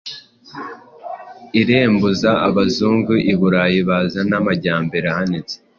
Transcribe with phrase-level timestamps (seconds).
[1.59, 5.55] Irembuza abazungu I Burayi Bazana amajyambere ahanitse